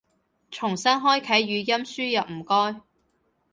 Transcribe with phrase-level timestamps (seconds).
[0.49, 1.41] 重新開啟語
[1.77, 2.81] 音輸入唔該